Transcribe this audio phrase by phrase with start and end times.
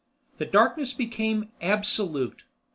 [0.39, 2.41] The darkness became—absolute.